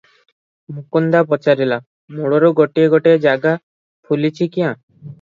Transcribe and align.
ମୁକୁନ୍ଦା 0.77 1.21
ପଚାରିଲା,"ମଳୁର 1.33 2.51
ଗୋଟାଏ 2.63 2.91
ଗୋଟାଏ 2.97 3.23
ଜାଗା 3.29 3.57
ଫୁଲିଛି 4.11 4.53
କ୍ୟାଁ? 4.59 4.79